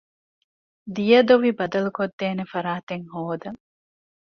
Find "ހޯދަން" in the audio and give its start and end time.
3.13-3.59